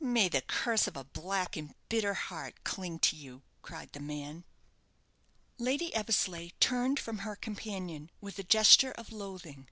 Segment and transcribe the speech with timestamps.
[0.00, 4.42] "May the curse of a black and bitter heart cling to you!" cried the man.
[5.58, 9.68] Lady Eversleigh turned from her companion with a gesture of loathing.